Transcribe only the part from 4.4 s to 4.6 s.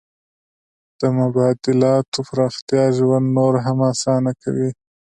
کړ.